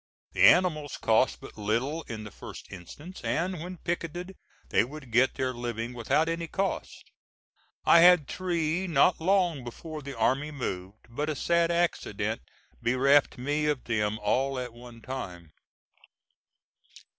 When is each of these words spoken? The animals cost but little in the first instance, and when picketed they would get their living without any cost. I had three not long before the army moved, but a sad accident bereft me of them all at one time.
The 0.31 0.41
animals 0.47 0.97
cost 0.97 1.41
but 1.41 1.59
little 1.59 2.01
in 2.07 2.23
the 2.23 2.31
first 2.31 2.71
instance, 2.71 3.21
and 3.23 3.61
when 3.61 3.77
picketed 3.77 4.35
they 4.69 4.83
would 4.83 5.11
get 5.11 5.35
their 5.35 5.53
living 5.53 5.93
without 5.93 6.27
any 6.27 6.47
cost. 6.47 7.11
I 7.85 7.99
had 7.99 8.27
three 8.27 8.87
not 8.87 9.21
long 9.21 9.63
before 9.63 10.01
the 10.01 10.17
army 10.17 10.49
moved, 10.49 11.05
but 11.07 11.29
a 11.29 11.35
sad 11.35 11.69
accident 11.69 12.41
bereft 12.81 13.37
me 13.37 13.67
of 13.67 13.83
them 13.83 14.17
all 14.23 14.57
at 14.57 14.73
one 14.73 15.01
time. 15.03 15.51